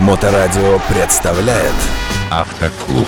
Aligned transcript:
Моторадио 0.00 0.80
представляет 0.88 1.74
Автоклуб. 2.30 3.06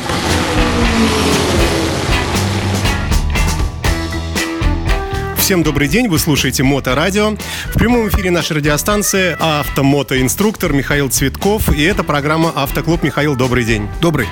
Всем 5.38 5.62
добрый 5.62 5.88
день, 5.88 6.08
вы 6.08 6.18
слушаете 6.18 6.62
Моторадио. 6.62 7.36
В 7.70 7.78
прямом 7.78 8.08
эфире 8.08 8.30
нашей 8.30 8.58
радиостанции 8.58 9.34
автомотоинструктор 9.40 10.74
Михаил 10.74 11.08
Цветков. 11.08 11.74
И 11.74 11.82
это 11.82 12.04
программа 12.04 12.52
«Автоклуб». 12.54 13.02
Михаил, 13.02 13.36
добрый 13.36 13.64
день. 13.64 13.88
Добрый. 14.02 14.28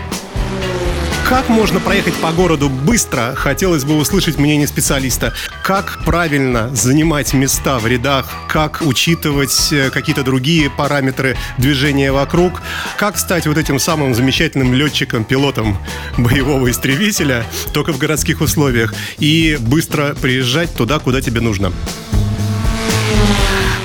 Как 1.31 1.49
можно 1.49 1.79
проехать 1.79 2.15
по 2.15 2.33
городу 2.33 2.69
быстро? 2.69 3.35
Хотелось 3.37 3.85
бы 3.85 3.97
услышать 3.97 4.37
мнение 4.37 4.67
специалиста. 4.67 5.33
Как 5.63 6.05
правильно 6.05 6.75
занимать 6.75 7.33
места 7.35 7.79
в 7.79 7.87
рядах? 7.87 8.29
Как 8.49 8.83
учитывать 8.85 9.69
э, 9.71 9.91
какие-то 9.91 10.25
другие 10.25 10.71
параметры 10.71 11.37
движения 11.57 12.11
вокруг? 12.11 12.61
Как 12.97 13.17
стать 13.17 13.47
вот 13.47 13.59
этим 13.59 13.79
самым 13.79 14.13
замечательным 14.13 14.75
летчиком, 14.75 15.23
пилотом 15.23 15.79
боевого 16.19 16.69
истребителя, 16.69 17.47
только 17.73 17.93
в 17.93 17.99
городских 17.99 18.41
условиях, 18.41 18.93
и 19.21 19.57
быстро 19.61 20.17
приезжать 20.21 20.75
туда, 20.75 20.99
куда 20.99 21.21
тебе 21.21 21.41
нужно? 21.41 21.73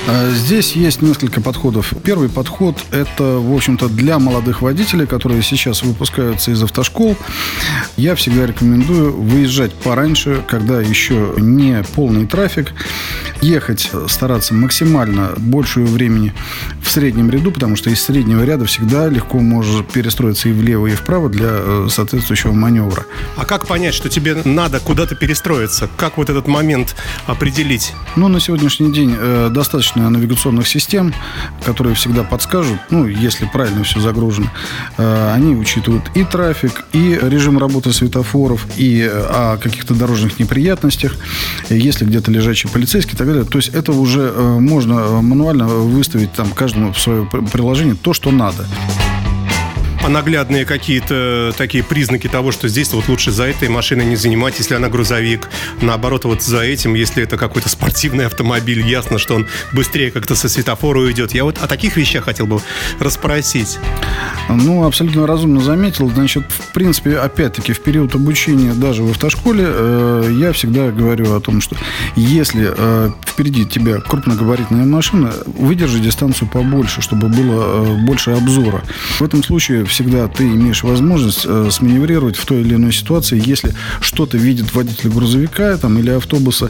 А, 0.08 0.30
здесь 0.30 0.74
есть 0.74 1.02
несколько 1.02 1.42
подходов. 1.42 1.94
Первый 2.04 2.30
подход– 2.30 2.78
это, 2.92 3.24
в 3.40 3.56
общем-то, 3.56 3.90
для 3.90 4.20
молодых 4.20 4.62
водителей, 4.62 5.08
которые 5.08 5.42
сейчас 5.42 5.82
выпускаются 5.82 6.52
из 6.52 6.62
автошкол. 6.62 7.18
Я 7.98 8.14
всегда 8.16 8.46
рекомендую 8.46 9.20
выезжать 9.20 9.74
пораньше, 9.74 10.44
когда 10.48 10.80
еще 10.80 11.34
не 11.38 11.84
полный 11.96 12.28
трафик, 12.28 12.74
ехать, 13.46 13.92
стараться 14.08 14.54
максимально 14.54 15.34
большую 15.38 15.88
времени 15.88 16.34
в 16.82 16.90
среднем 16.90 17.30
ряду, 17.30 17.52
потому 17.52 17.76
что 17.76 17.90
из 17.90 18.04
среднего 18.04 18.44
ряда 18.44 18.66
всегда 18.66 19.08
легко 19.08 19.40
можешь 19.40 19.86
перестроиться 19.86 20.50
и 20.50 20.52
влево, 20.52 20.88
и 20.88 20.96
вправо 20.96 21.30
для 21.30 21.50
э, 21.50 21.88
соответствующего 21.90 22.54
маневра. 22.54 23.06
А 23.38 23.46
как 23.46 23.68
понять, 23.68 23.94
что 23.94 24.10
тебе 24.10 24.36
надо 24.44 24.80
куда-то 24.80 25.16
перестроиться? 25.16 25.90
Как 25.96 26.18
вот 26.18 26.30
этот 26.30 26.48
момент 26.48 26.96
определить? 27.28 27.94
Ну, 28.16 28.28
на 28.28 28.40
сегодняшний 28.40 28.92
день 28.92 29.16
э, 29.18 29.50
достаточно 29.52 30.10
навигационных 30.10 30.68
систем, 30.68 31.14
которые 31.64 31.96
всегда 31.96 32.24
подскажут, 32.24 32.80
ну, 32.90 33.06
если 33.06 33.46
правильно 33.46 33.84
все 33.84 34.00
загружено. 34.00 34.52
Э, 34.98 35.34
они 35.34 35.56
учитывают 35.56 36.04
и 36.16 36.24
трафик, 36.24 36.86
и 36.94 37.20
режим 37.22 37.60
работы 37.60 37.94
светофоров, 37.94 38.66
и 38.78 39.02
э, 39.02 39.10
о 39.12 39.58
каких-то 39.58 39.94
дорожных 39.94 40.40
неприятностях, 40.40 41.16
если 41.70 42.06
где-то 42.06 42.32
лежачий 42.32 42.68
полицейский 42.68 43.16
так 43.16 43.35
далее. 43.36 43.50
То 43.50 43.58
есть 43.58 43.70
это 43.70 43.92
уже 43.92 44.34
э, 44.36 44.60
можно 44.60 45.22
мануально 45.22 45.68
выставить 45.68 46.32
там 46.34 46.52
каждому 46.52 46.94
в 46.94 47.00
свое 47.00 47.26
приложение 47.26 47.96
то, 47.96 48.14
что 48.14 48.32
надо 48.32 48.66
а 50.06 50.10
наглядные 50.10 50.66
какие-то 50.66 51.52
такие 51.58 51.84
признаки 51.84 52.28
того, 52.28 52.52
что 52.52 52.68
здесь 52.68 52.94
вот 52.94 53.08
лучше 53.08 53.32
за 53.32 53.46
этой 53.46 53.70
машиной 53.70 54.06
не 54.06 54.16
занимать, 54.16 54.54
если 54.60 54.76
она 54.76 54.88
грузовик. 54.88 55.50
Наоборот, 55.82 56.26
вот 56.26 56.44
за 56.44 56.62
этим, 56.62 56.94
если 56.94 57.24
это 57.24 57.38
какой-то 57.38 57.70
спортивный 57.70 58.28
автомобиль, 58.28 58.86
ясно, 58.86 59.18
что 59.18 59.34
он 59.34 59.48
быстрее 59.74 60.12
как-то 60.12 60.36
со 60.36 60.48
светофора 60.48 61.00
уйдет. 61.00 61.34
Я 61.34 61.44
вот 61.44 61.58
о 61.58 61.66
таких 61.66 61.98
вещах 61.98 62.26
хотел 62.26 62.46
бы 62.46 62.62
расспросить. 63.00 63.80
Ну, 64.48 64.84
абсолютно 64.86 65.26
разумно 65.26 65.60
заметил. 65.60 66.08
Значит, 66.12 66.44
в 66.52 66.72
принципе, 66.72 67.18
опять-таки, 67.18 67.74
в 67.74 67.80
период 67.80 68.14
обучения 68.14 68.74
даже 68.74 69.02
в 69.02 69.10
автошколе 69.10 69.66
э, 69.66 70.30
я 70.40 70.52
всегда 70.52 70.92
говорю 70.92 71.34
о 71.34 71.40
том, 71.40 71.62
что 71.62 71.76
если 72.16 72.72
э, 72.78 73.10
впереди 73.26 73.66
тебя 73.66 74.00
крупногабаритная 74.02 74.86
машина, 74.86 75.34
выдержи 75.48 76.00
дистанцию 76.00 76.48
побольше, 76.48 77.02
чтобы 77.02 77.28
было 77.28 77.86
э, 77.88 78.06
больше 78.06 78.32
обзора. 78.32 78.84
В 79.18 79.24
этом 79.24 79.44
случае 79.44 79.84
всегда 79.96 80.28
ты 80.28 80.44
имеешь 80.44 80.84
возможность 80.84 81.46
э, 81.46 81.70
сманеврировать 81.72 82.36
в 82.36 82.46
той 82.46 82.60
или 82.62 82.76
иной 82.76 82.92
ситуации. 82.92 83.42
Если 83.44 83.74
что-то 84.02 84.38
видит 84.38 84.74
водитель 84.76 85.10
грузовика 85.10 85.78
там, 85.78 85.98
или 85.98 86.10
автобуса, 86.10 86.70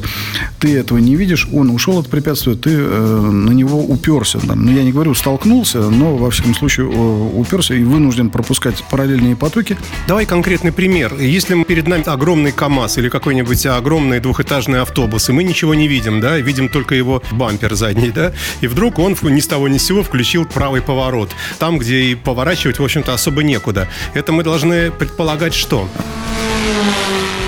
ты 0.60 0.78
этого 0.78 1.00
не 1.00 1.16
видишь, 1.16 1.48
он 1.52 1.72
ушел 1.72 1.98
от 1.98 2.08
препятствия, 2.08 2.54
ты 2.54 2.70
э, 2.72 3.20
на 3.20 3.52
него 3.52 3.84
уперся. 3.84 4.38
Там. 4.38 4.64
Ну, 4.64 4.72
я 4.72 4.84
не 4.84 4.92
говорю 4.92 5.16
столкнулся, 5.16 5.90
но, 5.90 6.16
во 6.16 6.30
всяком 6.30 6.54
случае, 6.54 6.86
уперся 6.86 7.74
и 7.74 7.84
вынужден 7.84 8.30
пропускать 8.30 8.84
параллельные 8.92 9.36
потоки. 9.36 9.76
Давай 10.08 10.28
конкретный 10.28 10.72
пример. 10.72 11.16
Если 11.20 11.64
перед 11.64 11.88
нами 11.88 12.08
огромный 12.08 12.52
КАМАЗ 12.52 13.00
или 13.00 13.10
какой-нибудь 13.10 13.66
огромный 13.66 14.20
двухэтажный 14.20 14.82
автобус, 14.82 15.30
и 15.30 15.32
мы 15.32 15.44
ничего 15.44 15.74
не 15.74 15.88
видим, 15.88 16.22
да, 16.22 16.38
видим 16.38 16.70
только 16.70 16.94
его 16.94 17.24
бампер 17.32 17.74
задний, 17.74 18.12
да, 18.12 18.34
и 18.62 18.68
вдруг 18.68 19.00
он 19.00 19.16
ни 19.24 19.40
с 19.40 19.48
того 19.48 19.68
ни 19.68 19.80
с 19.80 19.84
сего 19.84 20.04
включил 20.04 20.46
правый 20.46 20.84
поворот. 20.84 21.32
Там, 21.58 21.80
где 21.80 22.02
и 22.02 22.14
поворачивать, 22.14 22.78
в 22.78 22.84
общем-то, 22.84 23.15
особо 23.16 23.44
некуда. 23.44 23.88
Это 24.14 24.32
мы 24.32 24.44
должны 24.44 24.92
предполагать 24.92 25.54
что? 25.54 25.90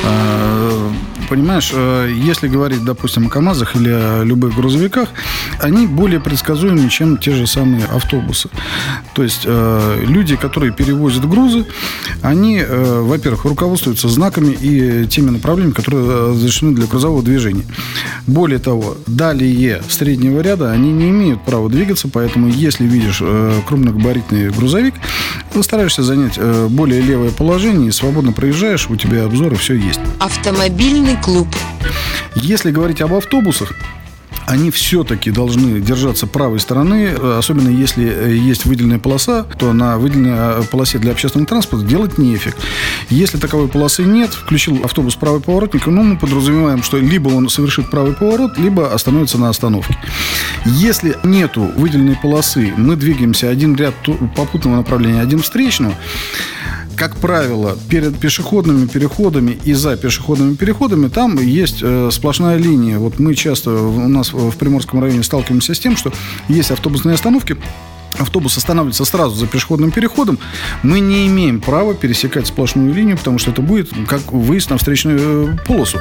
А, 0.04 0.92
понимаешь, 1.30 1.72
э, 1.74 2.12
если 2.16 2.48
говорить, 2.48 2.84
допустим, 2.84 3.28
о 3.28 3.30
КАМАЗах 3.30 3.76
или 3.76 3.90
о 3.90 4.24
любых 4.24 4.56
грузовиках, 4.56 5.10
они 5.60 5.86
более 5.86 6.20
предсказуемы, 6.20 6.90
чем 6.90 7.18
те 7.18 7.32
же 7.32 7.48
самые 7.48 7.86
автобусы. 7.86 8.50
То 9.14 9.24
есть 9.24 9.44
э, 9.46 10.04
люди, 10.08 10.36
которые 10.36 10.72
перевозят 10.72 11.28
грузы, 11.28 11.66
они, 12.22 12.60
э, 12.60 13.02
во-первых, 13.02 13.46
руководствуются 13.46 14.08
знаками 14.08 14.54
и 14.54 15.06
теми 15.08 15.30
направлениями, 15.32 15.74
которые 15.74 16.30
разрешены 16.32 16.74
для 16.74 16.88
грузового 16.88 17.22
движения. 17.22 17.66
Более 18.26 18.60
того, 18.60 18.98
далее 19.08 19.82
среднего 19.90 20.42
ряда 20.42 20.72
они 20.72 20.92
не 20.92 21.10
имеют 21.10 21.44
права 21.44 21.70
двигаться, 21.70 22.08
поэтому 22.08 22.48
если 22.48 22.86
видишь 22.86 23.22
крупногабаритный 23.68 24.50
грузовик, 24.50 24.96
стараешься 25.64 26.04
занять 26.04 26.40
более 26.70 27.02
левое 27.02 27.32
положение 27.32 27.90
и 27.90 27.92
свободно 27.92 28.32
проезжаешь, 28.32 28.90
у 28.90 28.96
тебя 28.96 29.26
обзор 29.26 29.54
и 29.54 29.56
все 29.56 29.76
есть. 29.76 30.00
Автомобильный 30.20 31.18
клуб. 31.22 31.48
Если 32.36 32.72
говорить 32.72 33.02
об 33.02 33.14
автобусах, 33.14 33.74
они 34.48 34.72
все-таки 34.72 35.30
должны 35.30 35.82
держаться 35.82 36.26
правой 36.26 36.60
стороны, 36.62 37.10
особенно 37.38 37.68
если 37.68 38.08
э, 38.08 38.34
есть 38.34 38.66
выделенная 38.66 38.98
полоса, 38.98 39.44
то 39.44 39.74
на 39.74 39.98
выделенной 39.98 40.62
э, 40.62 40.64
полосе 40.72 41.00
для 41.00 41.12
общественного 41.12 41.48
транспорта 41.48 41.86
делать 41.86 42.18
нефиг. 42.18 42.56
Если 43.10 43.38
таковой 43.38 43.68
полосы 43.68 44.04
нет, 44.04 44.34
включил 44.34 44.80
автобус 44.86 45.16
правый 45.16 45.42
поворотник, 45.42 45.86
ну, 45.88 46.02
мы 46.02 46.18
подразумеваем, 46.18 46.82
что 46.82 46.98
либо 46.98 47.28
он 47.28 47.50
совершит 47.50 47.92
правый 47.92 48.14
поворот, 48.14 48.58
либо 48.58 48.94
остановится 48.94 49.38
на 49.38 49.50
остановке. 49.50 49.98
Если 50.66 51.18
нету 51.24 51.70
выделенной 51.76 52.16
полосы, 52.16 52.74
мы 52.78 52.96
двигаемся 52.96 53.50
один 53.50 53.76
ряд 53.76 53.96
попутного 54.38 54.78
направления, 54.78 55.22
один 55.22 55.40
встречного, 55.40 55.94
как 56.98 57.16
правило, 57.18 57.78
перед 57.90 58.18
пешеходными 58.18 58.88
переходами 58.88 59.58
и 59.64 59.74
за 59.74 59.96
пешеходными 59.96 60.56
переходами 60.56 61.08
там 61.08 61.38
есть 61.38 61.80
э, 61.82 62.10
сплошная 62.12 62.58
линия. 62.58 62.98
Вот 62.98 63.20
мы 63.20 63.36
часто 63.36 63.72
у 63.72 64.08
нас 64.08 64.34
в 64.34 64.58
Приморском 64.58 65.02
районе 65.02 65.24
сталкиваемся 65.24 65.76
с 65.76 65.80
тем, 65.80 65.96
что 65.96 66.12
есть 66.50 66.72
автобусные 66.72 67.14
остановки, 67.14 67.56
автобус 68.18 68.58
останавливается 68.58 69.06
сразу 69.06 69.36
за 69.36 69.46
пешеходным 69.46 69.92
переходом, 69.92 70.40
мы 70.82 71.00
не 71.00 71.28
имеем 71.28 71.62
права 71.62 71.94
пересекать 71.94 72.48
сплошную 72.48 72.92
линию, 72.94 73.16
потому 73.16 73.38
что 73.38 73.52
это 73.52 73.62
будет 73.62 73.90
как 74.08 74.34
выезд 74.34 74.72
на 74.72 74.78
встречную 74.78 75.54
э, 75.54 75.58
полосу. 75.68 76.00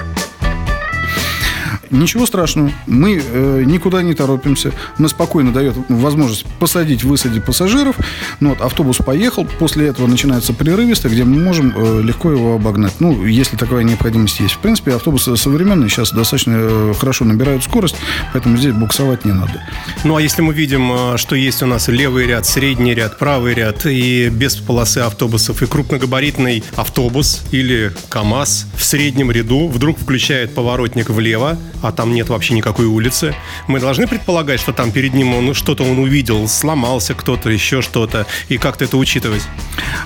Ничего 1.90 2.26
страшного. 2.26 2.72
Мы 2.86 3.22
э, 3.22 3.62
никуда 3.64 4.02
не 4.02 4.14
торопимся. 4.14 4.72
Мы 4.98 5.08
спокойно 5.08 5.52
дает 5.52 5.74
возможность 5.88 6.44
посадить, 6.58 7.04
высадить 7.04 7.44
пассажиров. 7.44 7.96
Ну, 8.40 8.50
вот, 8.50 8.60
автобус 8.60 8.98
поехал. 8.98 9.46
После 9.58 9.88
этого 9.88 10.06
начинается 10.06 10.52
прерывисто, 10.52 11.08
где 11.08 11.24
мы 11.24 11.42
можем 11.42 11.72
э, 11.76 12.02
легко 12.02 12.30
его 12.30 12.54
обогнать. 12.54 12.94
Ну, 13.00 13.24
если 13.24 13.56
такая 13.56 13.84
необходимость 13.84 14.40
есть. 14.40 14.54
В 14.54 14.58
принципе, 14.58 14.92
автобусы 14.94 15.36
современные 15.36 15.88
сейчас 15.88 16.12
достаточно 16.12 16.54
э, 16.56 16.94
хорошо 16.98 17.24
набирают 17.24 17.64
скорость, 17.64 17.96
поэтому 18.32 18.56
здесь 18.56 18.72
буксовать 18.72 19.24
не 19.24 19.32
надо. 19.32 19.62
Ну, 20.04 20.16
а 20.16 20.22
если 20.22 20.42
мы 20.42 20.52
видим, 20.54 20.90
э, 20.92 21.16
что 21.16 21.36
есть 21.36 21.62
у 21.62 21.66
нас 21.66 21.88
левый 21.88 22.26
ряд, 22.26 22.46
средний 22.46 22.94
ряд, 22.94 23.18
правый 23.18 23.54
ряд 23.54 23.86
и 23.86 24.28
без 24.28 24.56
полосы 24.56 24.98
автобусов, 24.98 25.62
и 25.62 25.66
крупногабаритный 25.66 26.64
автобус 26.74 27.42
или 27.50 27.92
КАМАЗ 28.08 28.66
в 28.76 28.84
среднем 28.84 29.30
ряду 29.30 29.68
вдруг 29.68 29.98
включает 29.98 30.54
поворотник 30.54 31.10
влево, 31.10 31.58
а 31.86 31.92
там 31.92 32.12
нет 32.12 32.28
вообще 32.28 32.54
никакой 32.54 32.86
улицы. 32.86 33.34
Мы 33.68 33.80
должны 33.80 34.06
предполагать, 34.06 34.60
что 34.60 34.72
там 34.72 34.90
перед 34.90 35.14
ним 35.14 35.34
он 35.34 35.54
что-то 35.54 35.84
он 35.84 35.98
увидел, 35.98 36.48
сломался 36.48 37.14
кто-то, 37.14 37.50
еще 37.50 37.82
что-то, 37.82 38.26
и 38.48 38.58
как-то 38.58 38.84
это 38.84 38.96
учитывать. 38.96 39.42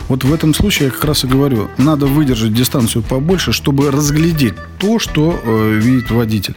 Вот 0.09 0.25
в 0.25 0.33
этом 0.33 0.55
случае 0.55 0.87
я 0.87 0.93
как 0.93 1.05
раз 1.05 1.25
и 1.25 1.27
говорю, 1.27 1.71
надо 1.79 2.07
выдержать 2.07 2.53
дистанцию 2.53 3.03
побольше, 3.03 3.53
чтобы 3.53 3.91
разглядеть 3.91 4.55
то, 4.79 4.99
что 4.99 5.41
э, 5.43 5.79
видит 5.81 6.11
водитель. 6.11 6.55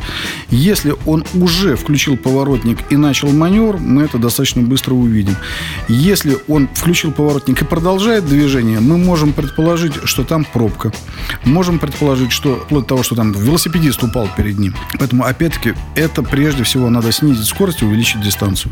Если 0.49 0.93
он 1.05 1.25
уже 1.33 1.75
включил 1.75 2.17
поворотник 2.17 2.79
и 2.89 2.97
начал 2.97 3.29
маневр, 3.29 3.77
мы 3.77 4.03
это 4.03 4.17
достаточно 4.17 4.61
быстро 4.61 4.93
увидим. 4.93 5.35
Если 5.87 6.37
он 6.47 6.67
включил 6.73 7.11
поворотник 7.11 7.61
и 7.61 7.65
продолжает 7.65 8.25
движение, 8.25 8.79
мы 8.79 8.97
можем 8.97 9.33
предположить, 9.33 9.93
что 10.03 10.23
там 10.23 10.45
пробка. 10.45 10.91
Можем 11.45 11.79
предположить, 11.79 12.31
что 12.31 12.55
вплоть 12.55 12.83
до 12.83 12.89
того, 12.89 13.03
что 13.03 13.15
там 13.15 13.31
велосипедист 13.31 14.03
упал 14.03 14.27
перед 14.35 14.59
ним. 14.59 14.75
Поэтому, 15.03 15.25
опять-таки, 15.25 15.73
это 15.95 16.23
прежде 16.23 16.63
всего 16.63 16.89
надо 16.89 17.11
снизить 17.11 17.45
скорость 17.45 17.81
и 17.81 17.85
увеличить 17.85 18.21
дистанцию. 18.21 18.71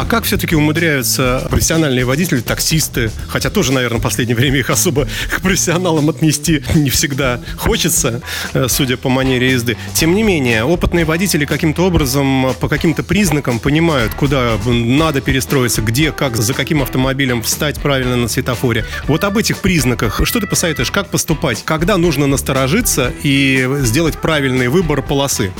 А 0.00 0.06
как 0.06 0.24
все-таки 0.24 0.56
умудряются 0.56 1.46
профессиональные 1.50 2.06
водители, 2.06 2.40
таксисты, 2.40 3.10
хотя 3.28 3.50
тоже, 3.50 3.70
наверное, 3.70 3.98
в 3.98 4.02
последнее 4.02 4.34
время 4.34 4.60
их 4.60 4.70
особо 4.70 5.06
к 5.30 5.42
профессионалам 5.42 6.08
отнести 6.08 6.62
не 6.74 6.88
всегда 6.88 7.38
хочется, 7.58 8.22
э, 8.54 8.66
судя 8.68 8.96
по 8.96 9.10
манере 9.10 9.50
езды. 9.50 9.76
Тем 9.92 10.14
не 10.14 10.22
менее, 10.22 10.64
опытные 10.64 11.04
водители 11.04 11.44
каким-то 11.44 11.82
образом, 11.82 12.54
по 12.60 12.68
каким-то 12.70 13.02
признакам 13.02 13.58
понимают, 13.58 14.14
куда 14.14 14.52
надо 14.64 15.20
перестроиться, 15.20 15.82
где, 15.82 16.12
как, 16.12 16.34
за 16.34 16.54
каким 16.54 16.80
автомобилем 16.80 17.42
встать 17.42 17.78
правильно 17.78 18.16
на 18.16 18.28
светофоре. 18.28 18.86
Вот 19.06 19.22
об 19.24 19.36
этих 19.36 19.58
признаках, 19.58 20.22
что 20.24 20.40
ты 20.40 20.46
посоветуешь, 20.46 20.90
как 20.90 21.10
поступать? 21.10 21.62
Когда 21.66 21.98
нужно 21.98 22.26
насторожиться 22.26 23.12
и 23.22 23.68
сделать 23.80 24.16
правильный 24.16 24.68
выбор 24.68 25.02
полосы? 25.02 25.52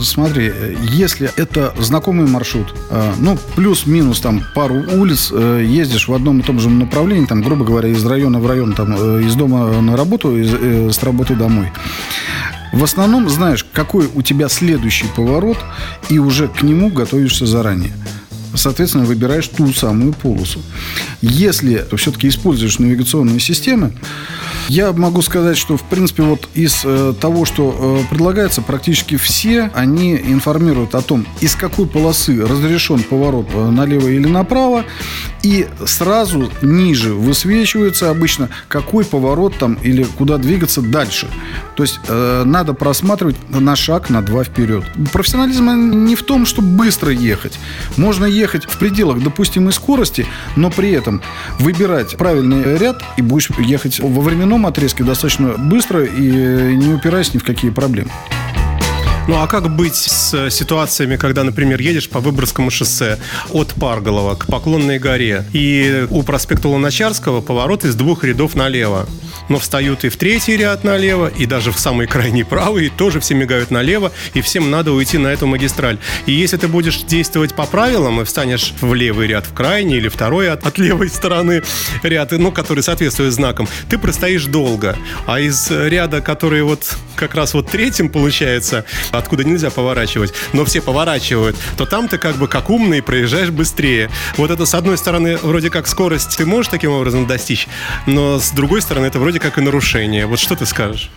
Смотри, 0.00 0.54
если 0.80 1.30
это 1.36 1.74
знакомый 1.78 2.26
маршрут, 2.26 2.74
э, 2.88 3.12
ну, 3.18 3.38
плюс-минус 3.58 4.20
там 4.20 4.44
пару 4.54 4.76
улиц, 4.76 5.32
э, 5.32 5.64
ездишь 5.66 6.06
в 6.06 6.14
одном 6.14 6.38
и 6.38 6.42
том 6.44 6.60
же 6.60 6.70
направлении, 6.70 7.26
там, 7.26 7.42
грубо 7.42 7.64
говоря, 7.64 7.88
из 7.88 8.06
района 8.06 8.38
в 8.38 8.46
район, 8.46 8.72
там, 8.72 8.94
э, 8.96 9.22
из 9.24 9.34
дома 9.34 9.80
на 9.80 9.96
работу, 9.96 10.38
из, 10.38 10.94
с 10.94 11.02
работы 11.02 11.34
домой. 11.34 11.72
В 12.72 12.84
основном 12.84 13.28
знаешь, 13.28 13.66
какой 13.72 14.08
у 14.14 14.22
тебя 14.22 14.48
следующий 14.48 15.06
поворот, 15.16 15.58
и 16.08 16.20
уже 16.20 16.46
к 16.46 16.62
нему 16.62 16.88
готовишься 16.88 17.46
заранее 17.46 17.92
соответственно, 18.54 19.04
выбираешь 19.04 19.48
ту 19.48 19.72
самую 19.72 20.12
полосу. 20.12 20.60
Если 21.20 21.86
все-таки 21.96 22.28
используешь 22.28 22.78
навигационные 22.78 23.40
системы, 23.40 23.92
я 24.68 24.92
могу 24.92 25.22
сказать, 25.22 25.56
что, 25.56 25.78
в 25.78 25.82
принципе, 25.82 26.22
вот 26.22 26.48
из 26.54 26.82
э, 26.84 27.14
того, 27.18 27.46
что 27.46 28.02
э, 28.02 28.10
предлагается, 28.10 28.60
практически 28.60 29.16
все, 29.16 29.70
они 29.74 30.14
информируют 30.16 30.94
о 30.94 31.00
том, 31.00 31.26
из 31.40 31.54
какой 31.54 31.86
полосы 31.86 32.46
разрешен 32.46 33.02
поворот 33.02 33.48
э, 33.54 33.70
налево 33.70 34.08
или 34.08 34.26
направо, 34.26 34.84
и 35.42 35.66
сразу 35.86 36.50
ниже 36.60 37.14
высвечивается 37.14 38.10
обычно, 38.10 38.50
какой 38.68 39.06
поворот 39.06 39.56
там 39.58 39.74
или 39.82 40.02
куда 40.02 40.36
двигаться 40.36 40.82
дальше. 40.82 41.28
То 41.74 41.84
есть 41.84 42.00
э, 42.06 42.42
надо 42.44 42.74
просматривать 42.74 43.36
на 43.48 43.74
шаг, 43.74 44.10
на 44.10 44.20
два 44.20 44.44
вперед. 44.44 44.84
Профессионализм 45.12 46.04
не 46.04 46.14
в 46.14 46.22
том, 46.24 46.44
чтобы 46.44 46.68
быстро 46.68 47.10
ехать. 47.10 47.58
Можно 47.96 48.26
в 48.46 48.78
пределах 48.78 49.22
допустимой 49.22 49.72
скорости, 49.72 50.26
но 50.56 50.70
при 50.70 50.92
этом 50.92 51.22
выбирать 51.58 52.16
правильный 52.16 52.78
ряд 52.78 53.02
и 53.16 53.22
будешь 53.22 53.50
ехать 53.58 54.00
во 54.00 54.22
временном 54.22 54.66
отрезке 54.66 55.04
достаточно 55.04 55.54
быстро 55.56 56.04
и 56.04 56.76
не 56.76 56.94
упираясь 56.94 57.34
ни 57.34 57.38
в 57.38 57.44
какие 57.44 57.70
проблемы. 57.70 58.10
Ну 59.28 59.42
а 59.42 59.46
как 59.46 59.68
быть 59.76 59.94
с 59.94 60.48
ситуациями, 60.48 61.16
когда, 61.16 61.44
например, 61.44 61.78
едешь 61.82 62.08
по 62.08 62.18
Выборгскому 62.18 62.70
шоссе 62.70 63.18
от 63.52 63.74
Парголова 63.74 64.36
к 64.36 64.46
Поклонной 64.46 64.98
горе, 64.98 65.44
и 65.52 66.06
у 66.08 66.22
проспекта 66.22 66.68
Луначарского 66.68 67.42
поворот 67.42 67.84
из 67.84 67.94
двух 67.94 68.24
рядов 68.24 68.54
налево? 68.54 69.06
но 69.48 69.58
встают 69.58 70.04
и 70.04 70.08
в 70.08 70.16
третий 70.16 70.56
ряд 70.56 70.84
налево, 70.84 71.28
и 71.28 71.46
даже 71.46 71.72
в 71.72 71.78
самый 71.78 72.06
крайний 72.06 72.44
правый, 72.44 72.86
и 72.86 72.88
тоже 72.88 73.20
все 73.20 73.34
мигают 73.34 73.70
налево, 73.70 74.12
и 74.34 74.40
всем 74.40 74.70
надо 74.70 74.92
уйти 74.92 75.18
на 75.18 75.28
эту 75.28 75.46
магистраль. 75.46 75.98
И 76.26 76.32
если 76.32 76.56
ты 76.56 76.68
будешь 76.68 77.02
действовать 77.02 77.54
по 77.54 77.66
правилам 77.66 78.20
и 78.20 78.24
встанешь 78.24 78.72
в 78.80 78.94
левый 78.94 79.26
ряд 79.26 79.46
в 79.46 79.54
крайний 79.54 79.96
или 79.96 80.08
второй 80.08 80.50
от, 80.50 80.66
от 80.66 80.78
левой 80.78 81.08
стороны 81.08 81.62
ряд, 82.02 82.32
ну, 82.32 82.52
который 82.52 82.82
соответствует 82.82 83.32
знакам, 83.32 83.68
ты 83.88 83.98
простоишь 83.98 84.44
долго. 84.46 84.96
А 85.26 85.40
из 85.40 85.70
ряда, 85.70 86.20
который 86.20 86.62
вот 86.62 86.96
как 87.16 87.34
раз 87.34 87.54
вот 87.54 87.70
третьим 87.70 88.10
получается, 88.10 88.84
откуда 89.18 89.44
нельзя 89.44 89.70
поворачивать, 89.70 90.32
но 90.52 90.64
все 90.64 90.80
поворачивают, 90.80 91.56
то 91.76 91.86
там 91.86 92.08
ты 92.08 92.18
как 92.18 92.36
бы 92.36 92.48
как 92.48 92.70
умный 92.70 93.02
проезжаешь 93.02 93.50
быстрее. 93.50 94.10
Вот 94.36 94.50
это 94.50 94.66
с 94.66 94.74
одной 94.74 94.98
стороны 94.98 95.36
вроде 95.38 95.70
как 95.70 95.86
скорость 95.86 96.36
ты 96.36 96.46
можешь 96.46 96.70
таким 96.70 96.92
образом 96.92 97.26
достичь, 97.26 97.68
но 98.06 98.38
с 98.38 98.50
другой 98.50 98.82
стороны 98.82 99.06
это 99.06 99.18
вроде 99.18 99.40
как 99.40 99.58
и 99.58 99.60
нарушение. 99.60 100.26
Вот 100.26 100.38
что 100.38 100.56
ты 100.56 100.66
скажешь? 100.66 101.10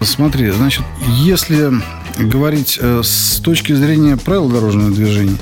Смотри, 0.00 0.50
значит, 0.50 0.82
если 1.08 1.72
говорить 2.18 2.78
э, 2.80 3.02
с 3.04 3.40
точки 3.40 3.72
зрения 3.72 4.16
правил 4.16 4.48
дорожного 4.48 4.90
движения, 4.90 5.36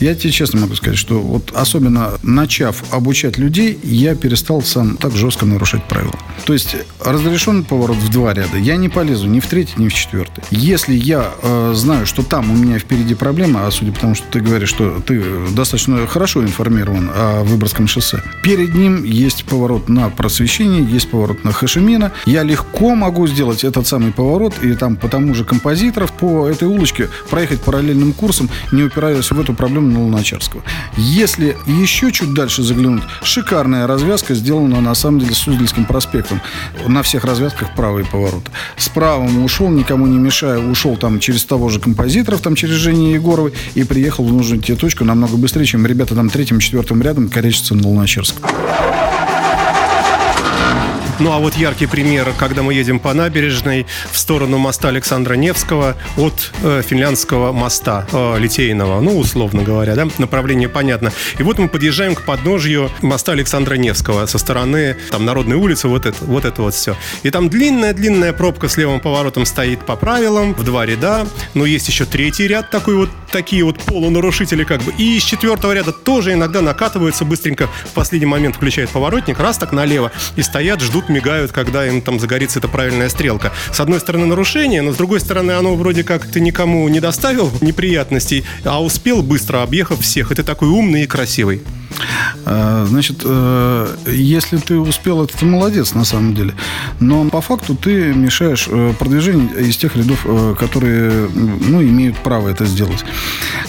я 0.00 0.14
тебе 0.14 0.30
честно 0.30 0.60
могу 0.60 0.74
сказать, 0.74 0.98
что 0.98 1.20
вот 1.20 1.52
особенно 1.54 2.12
начав 2.22 2.82
обучать 2.92 3.38
людей, 3.38 3.78
я 3.82 4.14
перестал 4.14 4.62
сам 4.62 4.96
так 4.96 5.16
жестко 5.16 5.46
нарушать 5.46 5.84
правила. 5.84 6.14
То 6.44 6.52
есть 6.52 6.76
разрешен 7.00 7.64
поворот 7.64 7.96
в 7.96 8.10
два 8.10 8.34
ряда, 8.34 8.56
я 8.58 8.76
не 8.76 8.88
полезу 8.88 9.26
ни 9.26 9.40
в 9.40 9.46
третий, 9.46 9.74
ни 9.76 9.88
в 9.88 9.94
четвертый. 9.94 10.44
Если 10.50 10.94
я 10.94 11.11
э, 11.42 11.72
знаю, 11.74 12.06
что 12.06 12.22
там 12.22 12.50
у 12.50 12.54
меня 12.54 12.78
впереди 12.78 13.14
проблема, 13.14 13.66
а 13.66 13.70
судя 13.70 13.92
по 13.92 14.00
тому, 14.00 14.14
что 14.14 14.26
ты 14.30 14.40
говоришь, 14.40 14.68
что 14.68 15.00
ты 15.00 15.22
достаточно 15.50 16.06
хорошо 16.06 16.42
информирован 16.42 17.10
о 17.14 17.42
Выборгском 17.44 17.86
шоссе, 17.86 18.22
перед 18.42 18.74
ним 18.74 19.04
есть 19.04 19.44
поворот 19.44 19.88
на 19.88 20.08
просвещение, 20.10 20.84
есть 20.84 21.10
поворот 21.10 21.44
на 21.44 21.52
Хашимина, 21.52 22.12
я 22.26 22.42
легко 22.42 22.94
могу 22.94 23.26
сделать 23.26 23.64
этот 23.64 23.86
самый 23.86 24.12
поворот 24.12 24.54
и 24.62 24.74
там 24.74 24.96
по 24.96 25.08
тому 25.08 25.34
же 25.34 25.44
композиторов 25.44 26.12
по 26.12 26.48
этой 26.48 26.68
улочке 26.68 27.08
проехать 27.30 27.60
параллельным 27.60 28.12
курсом, 28.12 28.48
не 28.70 28.82
упираясь 28.82 29.30
в 29.30 29.40
эту 29.40 29.54
проблему 29.54 29.90
на 29.90 30.02
Луначарского. 30.04 30.62
Если 30.96 31.56
еще 31.66 32.12
чуть 32.12 32.34
дальше 32.34 32.62
заглянуть, 32.62 33.02
шикарная 33.22 33.86
развязка 33.86 34.34
сделана 34.34 34.80
на 34.80 34.94
самом 34.94 35.20
деле 35.20 35.34
с 35.34 35.38
Суздальским 35.38 35.84
проспектом. 35.84 36.40
На 36.86 37.02
всех 37.02 37.24
развязках 37.24 37.74
правый 37.74 38.04
поворот. 38.04 38.44
Справа 38.76 39.24
ушел, 39.24 39.68
никому 39.68 40.06
не 40.06 40.18
мешая, 40.18 40.58
ушел 40.58 40.96
там 41.02 41.18
через 41.18 41.44
того 41.44 41.68
же 41.68 41.80
композиторов, 41.80 42.42
там 42.42 42.54
через 42.54 42.76
Женю 42.76 43.10
Егоровой 43.10 43.52
и 43.74 43.82
приехал 43.82 44.24
в 44.24 44.32
нужную 44.32 44.62
тебе 44.62 44.76
точку 44.76 45.04
намного 45.04 45.36
быстрее, 45.36 45.64
чем 45.64 45.84
ребята 45.84 46.14
там 46.14 46.30
третьим, 46.30 46.60
четвертым 46.60 47.02
рядом 47.02 47.28
корячатся 47.28 47.74
на 47.74 47.88
Луначарском. 47.88 48.48
Ну 51.22 51.30
а 51.30 51.38
вот 51.38 51.54
яркий 51.54 51.86
пример, 51.86 52.32
когда 52.36 52.64
мы 52.64 52.74
едем 52.74 52.98
по 52.98 53.14
набережной 53.14 53.86
в 54.10 54.18
сторону 54.18 54.58
моста 54.58 54.88
Александра 54.88 55.34
Невского 55.34 55.96
от 56.16 56.50
э, 56.64 56.82
финляндского 56.84 57.52
моста 57.52 58.08
э, 58.10 58.38
Литейного, 58.40 59.00
ну 59.00 59.16
условно 59.16 59.62
говоря, 59.62 59.94
да, 59.94 60.08
направление 60.18 60.68
понятно. 60.68 61.12
И 61.38 61.44
вот 61.44 61.60
мы 61.60 61.68
подъезжаем 61.68 62.16
к 62.16 62.22
подножью 62.22 62.90
моста 63.02 63.30
Александра 63.30 63.76
Невского 63.76 64.26
со 64.26 64.36
стороны 64.36 64.96
там 65.12 65.24
Народной 65.24 65.54
улицы, 65.54 65.86
вот 65.86 66.06
это 66.06 66.24
вот, 66.24 66.44
это 66.44 66.60
вот 66.60 66.74
все. 66.74 66.96
И 67.22 67.30
там 67.30 67.48
длинная-длинная 67.48 68.32
пробка 68.32 68.68
с 68.68 68.76
левым 68.76 68.98
поворотом 68.98 69.46
стоит 69.46 69.86
по 69.86 69.94
правилам, 69.94 70.54
в 70.54 70.64
два 70.64 70.84
ряда, 70.86 71.28
но 71.54 71.64
есть 71.66 71.86
еще 71.86 72.04
третий 72.04 72.48
ряд 72.48 72.70
такой 72.70 72.96
вот, 72.96 73.10
такие 73.30 73.62
вот 73.62 73.78
полунарушители 73.78 74.64
как 74.64 74.82
бы. 74.82 74.92
И 74.98 75.18
из 75.18 75.22
четвертого 75.22 75.70
ряда 75.70 75.92
тоже 75.92 76.32
иногда 76.32 76.62
накатываются 76.62 77.24
быстренько, 77.24 77.68
в 77.84 77.90
последний 77.90 78.26
момент 78.26 78.56
включают 78.56 78.90
поворотник, 78.90 79.38
раз 79.38 79.56
так 79.56 79.70
налево, 79.70 80.10
и 80.34 80.42
стоят, 80.42 80.80
ждут 80.80 81.11
мигают, 81.12 81.52
когда 81.52 81.86
им 81.86 82.00
там 82.00 82.18
загорится 82.18 82.58
эта 82.58 82.68
правильная 82.68 83.08
стрелка. 83.08 83.52
С 83.72 83.80
одной 83.80 84.00
стороны 84.00 84.26
нарушение, 84.26 84.82
но 84.82 84.92
с 84.92 84.96
другой 84.96 85.20
стороны 85.20 85.52
оно 85.52 85.74
вроде 85.76 86.04
как 86.04 86.26
ты 86.26 86.40
никому 86.40 86.88
не 86.88 87.00
доставил 87.00 87.50
неприятностей, 87.60 88.44
а 88.64 88.82
успел 88.82 89.22
быстро 89.22 89.62
объехав 89.62 90.00
всех. 90.00 90.32
Это 90.32 90.42
такой 90.42 90.68
умный 90.68 91.04
и 91.04 91.06
красивый. 91.06 91.62
А, 92.44 92.84
значит, 92.86 93.22
э, 93.24 93.96
если 94.06 94.56
ты 94.56 94.78
успел, 94.78 95.22
это 95.24 95.36
ты 95.36 95.44
молодец 95.44 95.94
на 95.94 96.04
самом 96.04 96.34
деле. 96.34 96.54
Но 97.00 97.28
по 97.28 97.40
факту 97.40 97.74
ты 97.74 98.12
мешаешь 98.14 98.66
э, 98.68 98.94
продвижению 98.98 99.56
из 99.58 99.76
тех 99.76 99.96
рядов, 99.96 100.20
э, 100.24 100.54
которые 100.58 101.28
ну, 101.34 101.82
имеют 101.82 102.16
право 102.18 102.48
это 102.48 102.64
сделать. 102.64 103.04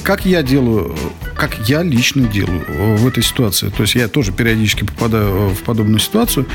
Как 0.03 0.25
я 0.25 0.41
делаю, 0.41 0.95
как 1.35 1.67
я 1.67 1.83
лично 1.83 2.27
делаю 2.27 2.65
в 2.97 3.07
этой 3.07 3.23
ситуации, 3.23 3.69
то 3.69 3.83
есть 3.83 3.95
я 3.95 4.07
тоже 4.07 4.31
периодически 4.31 4.83
попадаю 4.83 5.49
в 5.49 5.63
подобную 5.63 5.99
ситуацию, 5.99 6.45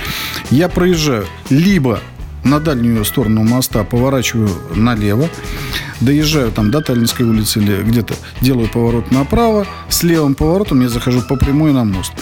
я 0.51 0.69
проезжаю 0.69 1.27
либо 1.51 2.01
на 2.45 2.61
дальнюю 2.61 3.05
сторону 3.05 3.43
моста 3.43 3.85
поворачиваю 3.85 4.51
налево, 4.75 5.29
доезжаю 6.01 6.53
там 6.53 6.71
до 6.71 6.81
Таллинской 6.81 7.27
улицы 7.27 7.61
или 7.61 7.83
где-то 7.83 8.15
делаю 8.41 8.69
поворот 8.69 9.11
направо, 9.11 9.67
с 9.89 10.03
левым 10.03 10.35
поворотом 10.35 10.81
я 10.81 10.89
захожу 10.89 11.23
по 11.23 11.37
прямой 11.37 11.73
на 11.73 11.85
мост. 11.85 12.13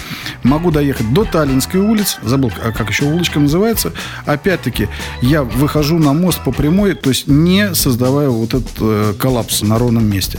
Могу 0.43 0.71
доехать 0.71 1.13
до 1.13 1.25
Таллинской 1.25 1.81
улицы, 1.81 2.19
забыл, 2.23 2.53
а 2.63 2.73
как 2.73 2.89
еще 2.89 3.05
улочка 3.05 3.41
называется. 3.41 3.93
Опять-таки, 4.25 4.89
я 5.21 5.43
выхожу 5.43 5.99
на 5.99 6.13
мост 6.13 6.43
по 6.45 6.53
прямой, 6.53 6.95
то 6.95 7.11
есть 7.11 7.27
не 7.27 7.75
создавая 7.75 8.29
вот 8.29 8.55
этот 8.55 8.73
э, 8.81 9.15
коллапс 9.19 9.63
на 9.63 9.79
ровном 9.79 10.09
месте. 10.09 10.39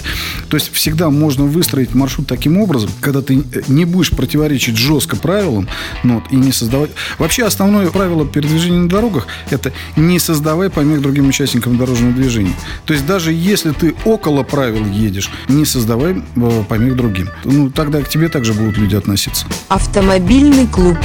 То 0.50 0.58
есть 0.58 0.72
всегда 0.74 1.10
можно 1.10 1.44
выстроить 1.44 1.94
маршрут 1.94 2.28
таким 2.28 2.58
образом, 2.58 2.90
когда 3.02 3.22
ты 3.22 3.44
не 3.68 3.86
будешь 3.86 4.12
противоречить 4.12 4.78
жестко 4.78 5.16
правилам, 5.16 5.68
ну, 6.04 6.16
вот, 6.16 6.24
и 6.32 6.36
не 6.36 6.52
создавать... 6.52 6.92
Вообще 7.20 7.46
основное 7.46 7.90
правило 7.90 8.26
передвижения 8.26 8.80
на 8.80 8.90
дорогах– 8.90 9.28
это 9.50 9.67
не 9.96 10.20
создавай 10.20 10.70
помех 10.70 11.02
другим 11.02 11.28
участникам 11.28 11.78
дорожного 11.78 12.14
движения. 12.14 12.54
То 12.86 12.94
есть 12.94 13.06
даже 13.06 13.32
если 13.32 13.72
ты 13.72 13.96
около 14.06 14.44
правил 14.44 14.86
едешь, 14.86 15.30
не 15.48 15.66
создавай 15.66 16.24
э, 16.36 16.64
помех 16.68 16.96
другим. 16.96 17.30
Ну, 17.44 17.70
тогда 17.70 18.02
к 18.02 18.10
тебе 18.10 18.30
также 18.30 18.54
будут 18.54 18.78
люди 18.78 18.96
относиться. 18.96 19.46
Автомобильный 19.70 20.68
клуб. 20.68 20.98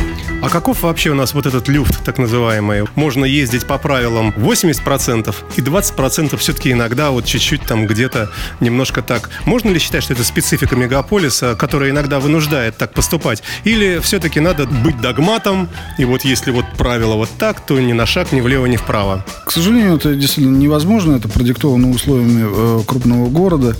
А 0.42 0.48
каков 0.48 0.82
вообще 0.82 1.10
у 1.10 1.14
нас 1.14 1.34
вот 1.34 1.46
этот 1.46 1.68
люфт, 1.68 2.04
так 2.04 2.18
называемый? 2.18 2.84
Можно 2.96 3.24
ездить 3.24 3.64
по 3.64 3.78
правилам 3.78 4.30
80% 4.30 5.32
и 5.54 5.60
20% 5.60 6.36
все-таки 6.36 6.72
иногда 6.72 7.12
вот 7.12 7.26
чуть-чуть 7.26 7.62
там 7.62 7.86
где-то 7.86 8.28
немножко 8.58 9.02
так. 9.02 9.30
Можно 9.44 9.70
ли 9.70 9.78
считать, 9.78 10.02
что 10.02 10.14
это 10.14 10.24
специфика 10.24 10.74
мегаполиса, 10.74 11.54
которая 11.54 11.90
иногда 11.90 12.18
вынуждает 12.18 12.76
так 12.76 12.92
поступать? 12.92 13.44
Или 13.62 14.00
все-таки 14.00 14.40
надо 14.40 14.66
быть 14.66 15.00
догматом, 15.00 15.68
и 15.96 16.04
вот 16.04 16.24
если 16.24 16.50
вот 16.50 16.64
правило 16.76 17.14
вот 17.14 17.30
так, 17.38 17.64
то 17.64 17.78
ни 17.78 17.92
на 17.92 18.04
шаг, 18.04 18.32
ни 18.32 18.40
влево, 18.52 18.66
ни 18.66 18.76
вправо? 18.76 19.24
К 19.46 19.50
сожалению, 19.50 19.96
это 19.96 20.14
действительно 20.14 20.56
невозможно, 20.56 21.16
это 21.16 21.28
продиктовано 21.28 21.90
условиями 21.90 22.44
э, 22.44 22.80
крупного 22.86 23.28
города. 23.28 23.76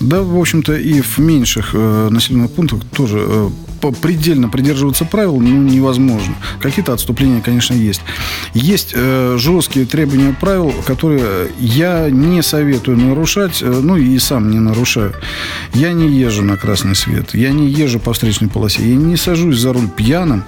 Да, 0.00 0.22
в 0.22 0.38
общем-то, 0.38 0.74
и 0.74 1.00
в 1.00 1.18
меньших 1.18 1.70
э, 1.74 2.08
населенных 2.10 2.50
пунктах 2.50 2.80
тоже 2.92 3.18
э, 3.20 3.48
предельно 4.02 4.48
придерживаться 4.48 5.04
правил 5.04 5.38
ну, 5.40 5.62
невозможно. 5.62 6.34
Какие-то 6.60 6.92
отступления, 6.92 7.40
конечно, 7.40 7.74
есть. 7.74 8.00
Есть 8.54 8.92
э, 8.94 9.36
жесткие 9.38 9.86
требования 9.86 10.36
правил, 10.38 10.72
которые 10.86 11.50
я 11.58 12.10
не 12.10 12.42
советую 12.42 12.96
нарушать, 12.96 13.62
э, 13.62 13.66
ну 13.66 13.96
и 13.96 14.18
сам 14.18 14.50
не 14.50 14.58
нарушаю. 14.58 15.14
Я 15.74 15.92
не 15.92 16.08
езжу 16.08 16.42
на 16.42 16.56
красный 16.56 16.94
свет, 16.94 17.34
я 17.34 17.50
не 17.50 17.68
езжу 17.68 18.00
по 18.00 18.12
встречной 18.12 18.48
полосе, 18.48 18.88
я 18.88 18.96
не 18.96 19.16
сажусь 19.16 19.58
за 19.58 19.72
руль 19.72 19.88
пьяным. 19.88 20.44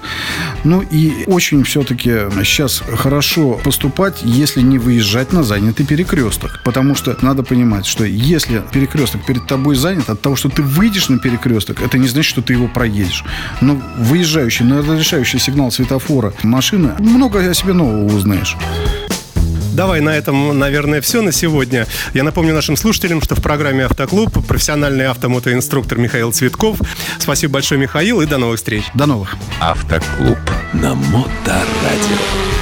Ну 0.63 0.81
и 0.81 1.25
очень 1.27 1.63
все-таки 1.63 2.11
сейчас 2.43 2.81
хорошо 2.95 3.59
поступать, 3.63 4.21
если 4.23 4.61
не 4.61 4.79
выезжать 4.79 5.33
на 5.33 5.43
занятый 5.43 5.85
перекресток. 5.85 6.61
Потому 6.63 6.95
что 6.95 7.17
надо 7.21 7.43
понимать, 7.43 7.85
что 7.85 8.03
если 8.05 8.61
перекресток 8.71 9.25
перед 9.25 9.47
тобой 9.47 9.75
занят, 9.75 10.09
от 10.09 10.21
того, 10.21 10.35
что 10.35 10.49
ты 10.49 10.61
выйдешь 10.61 11.09
на 11.09 11.19
перекресток, 11.19 11.81
это 11.81 11.97
не 11.97 12.07
значит, 12.07 12.29
что 12.29 12.41
ты 12.41 12.53
его 12.53 12.67
проедешь 12.67 13.01
едешь. 13.01 13.23
Но 13.61 13.81
выезжающий 13.97 14.65
на 14.65 14.79
разрешающий 14.79 15.39
сигнал 15.39 15.71
светофора 15.71 16.33
машины, 16.43 16.93
много 16.99 17.39
о 17.39 17.53
себе 17.53 17.73
нового 17.73 18.05
узнаешь. 18.05 18.57
Давай 19.71 20.01
на 20.01 20.09
этом, 20.09 20.57
наверное, 20.57 21.01
все 21.01 21.21
на 21.21 21.31
сегодня. 21.31 21.87
Я 22.13 22.23
напомню 22.23 22.53
нашим 22.53 22.75
слушателям, 22.75 23.21
что 23.21 23.35
в 23.35 23.41
программе 23.41 23.85
«Автоклуб» 23.85 24.45
профессиональный 24.45 25.07
автомотоинструктор 25.07 25.97
Михаил 25.97 26.31
Цветков. 26.31 26.77
Спасибо 27.19 27.53
большое, 27.53 27.79
Михаил, 27.79 28.21
и 28.21 28.25
до 28.25 28.37
новых 28.37 28.57
встреч. 28.57 28.83
До 28.93 29.05
новых. 29.05 29.35
Автоклуб 29.59 30.39
на 30.73 30.93
Моторадио. 30.95 32.60